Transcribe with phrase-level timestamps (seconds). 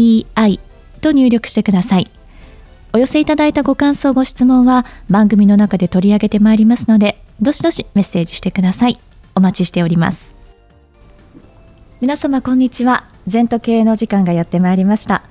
[0.00, 0.60] ZENTOKEIEI
[1.00, 2.10] と入力してください。
[2.92, 8.98] お寄せいただいたご感想、ご質問は番組の中で取り上げてまいりますので、どしどしメッセージしてください。
[9.34, 10.34] お待ちしております。
[12.00, 13.04] 皆様こんにちは。
[13.26, 15.22] 全都経営の時間がやってまいりました。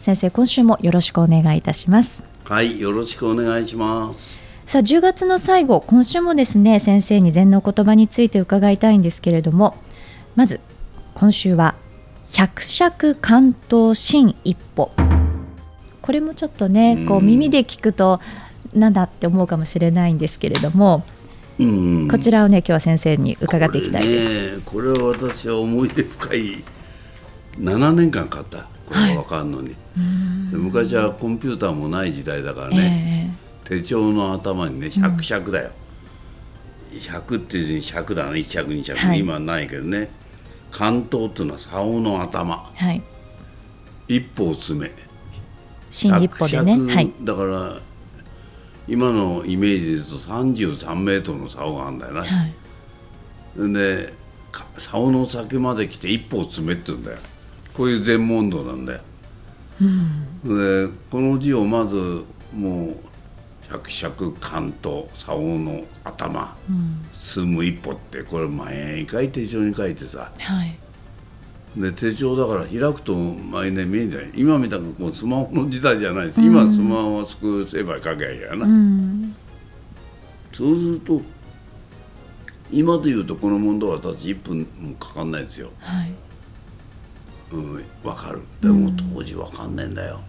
[0.00, 2.24] 先生、今週もよろしくお願いいたします。
[2.44, 4.38] はい、よろしくお願いします。
[4.66, 9.76] さあ10月の最後今週もですね先生に禅の言葉について伺いたいんですけれども
[10.36, 10.60] まず
[11.14, 11.74] 今週は
[12.32, 14.90] 百尺関東新一歩。
[16.00, 18.20] これもちょっとねこう耳で聞くと
[18.74, 21.04] なんだって思うかもしれないんですけれども、
[21.58, 24.60] うん、こちらをね今日は先生に伺っていきたいです。
[24.62, 26.64] これ,、は私は思い出深い。
[27.58, 28.68] 7年間かかった。
[28.86, 29.76] これが分かるのに、はい、
[30.54, 35.70] 昔はコンピューターもない時代だからね、えー手帳の頭にね100尺だよ、
[36.92, 38.40] うん、100っていうに尺だね。
[38.40, 40.10] 1尺2尺、はい、今はないけどね
[40.70, 43.02] 関東っていうのは竿の頭、はい、
[44.08, 44.92] 一歩を詰め。
[45.90, 47.76] 新一歩でね、はい、だから
[48.86, 54.12] 今のイメージで言うと33メートルの竿があるんだよな、はい、で
[54.76, 57.18] 竿の先まで来て一歩を詰めって言うんだよ。
[57.74, 59.00] こういう全問答なんだよ、
[59.80, 62.96] うん、でこの字をまずもう
[63.70, 70.76] 百尺関東竿の頭、うん、進む一歩ってこれ毎回手帳に書いてさ、はい、
[71.80, 74.30] で手帳だから開くと毎年見えんじゃない？
[74.34, 79.36] 今みたくこうスマホの時代じゃないです、うん、今スマホはすくせば書けばいいやな、うん、
[80.52, 81.20] そうすると
[82.72, 86.12] 今で言うとこの問題は私1分もかかんないですよ、はい。
[87.52, 88.42] うん、分かる。
[88.60, 90.20] でも当時分かんないんだよ、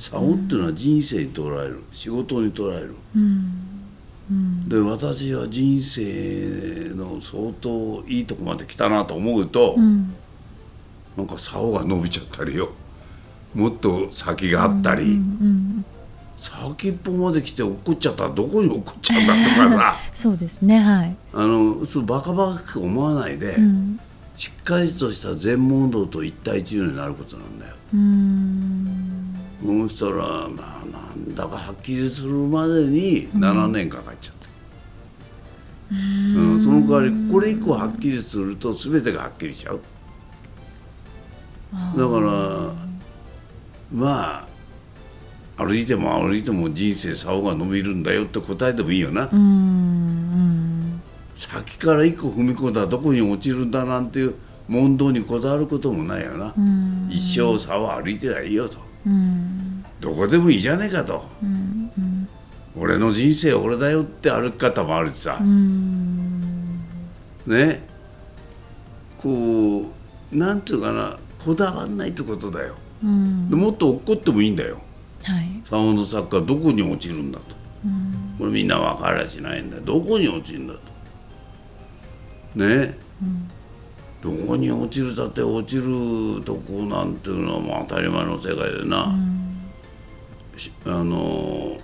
[0.00, 1.82] 竿っていうのは人生に捉える。
[1.92, 2.96] 仕事に捉える、
[4.66, 10.14] で私は人生の相当いいとこまで来たなと思うと、うん、
[11.18, 12.70] なんか竿が伸びちゃったりよ。
[13.54, 15.84] もっと先があったり、うんうん、
[16.38, 19.40] 先っぽまで来て落っこっちゃったらどこに落っこっちゃうんだと
[19.76, 19.96] かさ。
[20.16, 21.14] そうですねはい。
[21.34, 24.00] あのそうバカバカく思わないで、うん、
[24.36, 27.74] しっかりとした全問答と一対一になることなんだよ。
[29.62, 34.48] うんそうしたらまあなんだかはっきりするまでに7年かかっちゃった、
[35.92, 39.80] うん、うん、その代わりこれ以降はっきりすると全てがはっきりしちゃう。
[41.72, 42.74] だから
[43.92, 44.46] ま
[45.56, 51.02] あ歩いても歩いても人生竿が伸びるんだよって答えてもいいよな、うん、
[51.36, 54.34] 先から一個踏み込んだらどこに落ちるんだなんていう
[54.68, 56.54] 問答にこだわることもないよな、
[57.10, 58.89] 一生竿歩いてりゃいいよと。
[60.00, 61.24] どこでもいいじゃねえかと、
[62.76, 66.84] 俺の人生俺だよって歩き方もあるしさ、うん、
[67.46, 67.88] ね。
[69.18, 69.92] こ
[70.32, 72.74] うなんていうかなこだわんないってことだよ、
[73.04, 74.78] うん、でもっと落っこってもいいんだよ、
[75.24, 79.76] はい、サウンド作家どこに落ちるんだと、うん、これみんな分からしないんだ。
[79.76, 80.80] よどこに落ちるんだと。
[82.58, 83.50] ね、うん
[84.22, 91.78] どこに落ちるだって落ちるとこなんていうのはもう当たり前の世界でな、うん、あの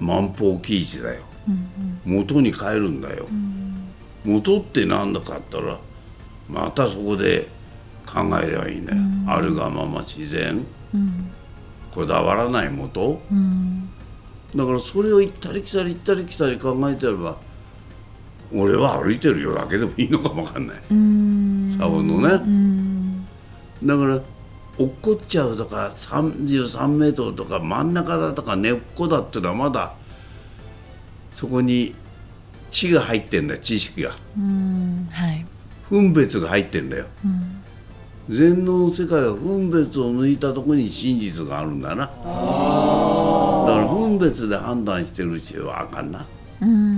[0.00, 3.92] 万法記事だよ、うんうん、元に帰るんだよ、うん、
[4.24, 5.78] 元って何だかったら
[6.48, 7.46] またそこで
[8.06, 10.64] 考えればいいんだよ、うん、あるがまま自然、
[11.92, 13.20] こだわらない元、
[14.56, 17.36] だからそれを行ったり来たり行ったり来たり考えてれば
[18.54, 20.76] 俺は歩いてるよだけでもいいのかもわかんない。
[21.78, 23.26] 竿のね、
[23.84, 24.20] だから
[24.78, 29.94] 落っこっちゃうとか33メートルとか真ん中だとか根っこだっていうのはまだ
[31.32, 31.94] そこに
[32.70, 35.44] 知が入ってんだよ知識が、はい、
[35.90, 37.62] 分別が入ってんだよ、うん、
[38.34, 42.06] 全能の世界は分別を抜いたとこに真実があるんだな。
[42.06, 42.12] だか
[43.78, 46.24] ら分別で判断してるうちはあかんな。
[46.60, 46.97] うんうん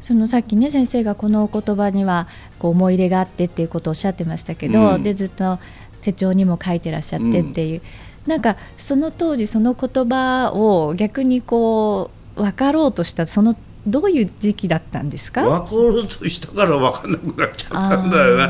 [0.00, 2.28] そのさっきね先生がこのお言葉には
[2.58, 5.58] こう思い入れがあってっていうことをおっしゃってましたけど、うん、でずっと
[6.02, 7.82] 手帳にも書いてらっしゃってっていう、
[8.26, 13.56] うん、なんかその当時その言葉を逆にこう分かろうとしたその
[13.86, 15.42] どういう時期だったんですか？
[15.42, 18.46] 分かろうとしたから分かんなくなっちゃったんだよな。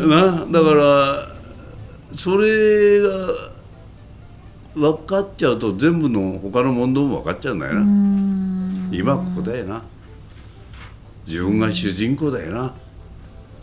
[0.00, 1.28] なだから
[2.16, 3.08] それが
[4.74, 8.96] 分かっちゃうと全部の他の問題も分かっちゃうんだよな。
[8.96, 9.82] 今ここだよな
[11.30, 12.74] 自分が主人公だよな。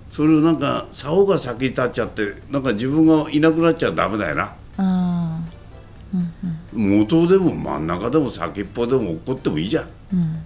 [0.10, 4.56] それをなんか竿が先に立っちゃってなんか自分がいなくなっちゃダメだよな。
[4.78, 5.42] あ
[6.14, 6.34] うん
[6.74, 10.40] うん、元でも真ん中でも先っぽでも起こってもいいじゃん、うん、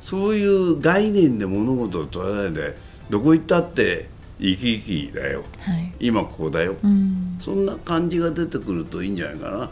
[0.00, 2.76] そういう概念で物事を捉えないで
[3.08, 4.08] どこ行ったって
[4.40, 9.58] 生き生きだよ、はい、今ここだよ、うん、そんな感じが出てくるといいんじゃないかな。
[9.58, 9.70] だか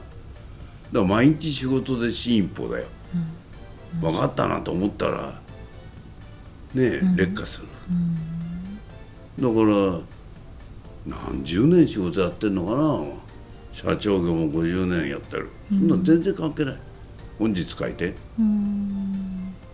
[0.92, 2.86] ら毎日仕事で進一歩だよ、
[3.96, 5.41] うん、分かったなと思ったら
[6.74, 7.66] ねえ、劣化する、
[9.38, 10.00] だから
[11.06, 13.22] 何十年仕事やってんのかな。
[13.72, 16.76] 社長業も50年やってる、そんな全然関係ない。
[17.38, 18.14] 本日書いて。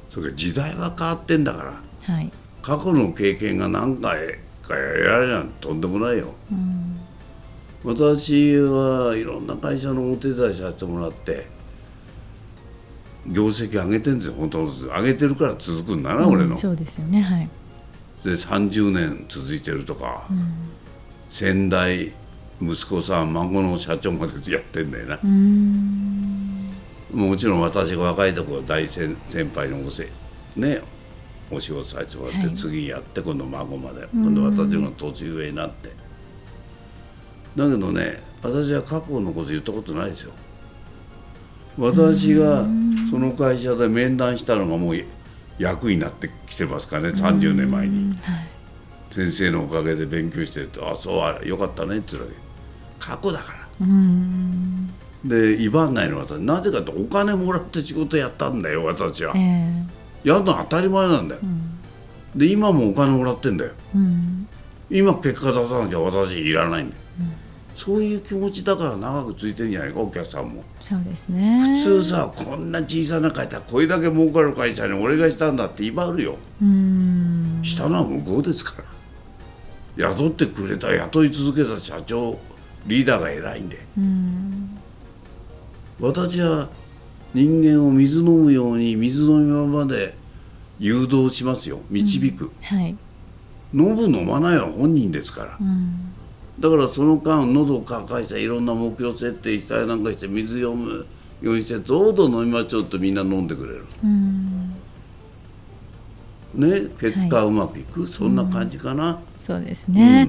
[0.08, 1.62] それから時代は変わってんだか
[2.08, 2.30] ら、はい、
[2.62, 6.34] 過去の経験が何回かやられなんとんでもないよ、
[7.84, 11.46] 私はいろんな会社のお手伝いさせてもらって
[13.28, 16.56] 業績上げてるんですよ本当上げてるから続くんだな、うん、俺の。
[16.56, 17.48] そうですよねはい。
[18.24, 20.70] で30年続いてるとか、うん、
[21.28, 22.12] 先代
[22.60, 25.18] 息子さん孫の社長までやってんだよな。
[27.12, 30.08] もちろん私が若いとこ大先先輩のおせ
[30.56, 30.82] ね
[31.50, 34.08] お仕事させてもらって、はい、次やって今度孫まで。
[34.12, 35.90] 今度私の年上になって。
[37.56, 40.32] だけどね私は過去のこと言ったことないですよ。
[41.78, 42.66] 私が
[43.10, 44.96] その会社で面談したのがもう
[45.58, 48.48] 役になってきてますからね30年前に、はい、
[49.10, 51.12] 先生のおかげで勉強してて「あそ
[51.42, 52.36] うよかったね」って言うわけ
[52.98, 53.58] 過去だから。
[55.24, 64.48] で威張んないのはなぜかってお金もらって仕事やったんだよ私は、えー、やるの当たり前なんだよ、うん、で今もお金もらってんだよ、うん、
[64.90, 67.27] 今結果出さなきゃ私いらないんだよ、うん、
[67.78, 70.64] そういう気持ちだから長くついてんじゃないかお客さんも。
[70.82, 71.60] そうですね。
[71.76, 76.38] 普通さこんな小さな会社これだけ儲かる会社に俺がしたんだって威張るよ。
[77.62, 78.82] したのは向こうですか
[79.96, 80.08] ら。
[80.10, 82.36] 雇ってくれた雇い続けた社長
[82.86, 84.78] リーダーが偉いんで、うん、
[86.00, 86.68] 私は
[87.32, 90.14] 人間を水飲むように水飲みままで
[90.80, 92.50] 誘導しますよ導く、うん。
[92.62, 92.96] はい、
[93.72, 96.12] 飲む飲まないは本人ですから、うん、
[96.60, 101.06] だからその間喉を抱えていろんな目標設定したりなんかして水読む
[101.40, 103.84] ようにしてどうぞ飲みましょうとみんな飲んでくれる、
[106.54, 110.28] ね結果うまくいく、はい、そんな感じかな、そうですね、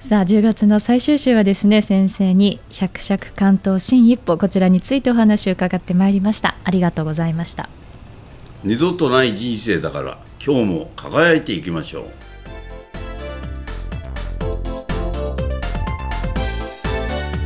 [0.00, 6.56] さあ10月の最終週はですね先生に百尺関東新一歩こちらについてお話を伺ってまいりました。
[6.64, 7.68] ありがとうございました。
[8.64, 12.33] 二度とない人生だから今日も輝いていきましょう